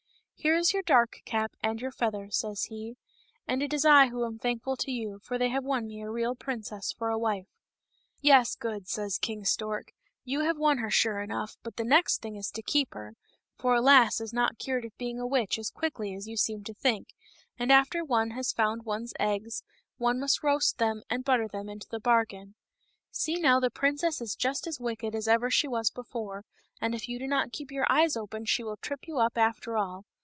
Here 0.41 0.55
is 0.57 0.73
your 0.73 0.81
dark 0.81 1.19
cap 1.23 1.51
and 1.61 1.79
your 1.79 1.91
feather," 1.91 2.31
says 2.31 2.63
he," 2.63 2.97
and 3.47 3.61
it 3.61 3.75
is 3.75 3.85
I 3.85 4.07
who 4.07 4.25
am 4.25 4.39
thankful 4.39 4.75
to 4.77 4.89
you, 4.89 5.19
for 5.19 5.37
they 5.37 5.49
have 5.49 5.63
won 5.63 5.85
me 5.85 6.01
a 6.01 6.09
real 6.09 6.33
princess 6.33 6.91
for 6.91 7.09
a 7.11 7.17
wife/*" 7.19 7.45
Yes, 8.21 8.55
good," 8.55 8.87
says 8.87 9.19
King 9.19 9.45
Stork," 9.45 9.91
you 10.25 10.39
have 10.39 10.57
won 10.57 10.79
her, 10.79 10.89
sure 10.89 11.19
enough, 11.21 11.57
but 11.61 11.75
the 11.75 11.83
next 11.83 12.23
thing 12.23 12.37
is 12.37 12.49
to 12.53 12.63
keep 12.63 12.95
her; 12.95 13.13
for 13.53 13.75
a 13.75 13.81
lass 13.81 14.19
is 14.19 14.33
not 14.33 14.57
cured 14.57 14.83
of 14.83 14.97
being 14.97 15.19
a 15.19 15.27
witch 15.27 15.59
as 15.59 15.69
quickly 15.69 16.15
as 16.15 16.27
you 16.27 16.35
seem 16.35 16.63
to 16.63 16.73
think, 16.73 17.09
and 17.59 17.71
after 17.71 18.03
one 18.03 18.31
has 18.31 18.51
found 18.51 18.81
one's 18.81 19.13
eggs 19.19 19.61
one 19.99 20.19
must 20.19 20.41
roast 20.41 20.79
them 20.79 21.03
and 21.07 21.23
butter 21.23 21.47
them 21.47 21.69
into 21.69 21.87
the 21.87 21.99
bargain. 21.99 22.55
See 23.11 23.35
now, 23.35 23.59
the 23.59 23.69
princess 23.69 24.19
is 24.19 24.33
just 24.35 24.65
as 24.65 24.79
wicked 24.79 25.13
as 25.13 25.27
ever 25.27 25.51
she 25.51 25.67
was 25.67 25.91
before, 25.91 26.45
and 26.81 26.95
if 26.95 27.07
you 27.07 27.19
do 27.19 27.27
not 27.27 27.51
keep 27.51 27.69
your 27.69 27.85
eyes 27.91 28.17
open 28.17 28.45
she 28.45 28.63
will 28.63 28.77
trip 28.77 29.07
you 29.07 29.19
up 29.19 29.37
after 29.37 29.77
all. 29.77 30.03